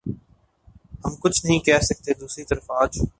ہم 1.05 1.15
کچھ 1.19 1.45
نہیں 1.45 1.59
کہہ 1.59 1.79
سکتے 1.81 2.13
دوسری 2.13 2.43
طرف 2.43 2.71
آج 2.71 3.01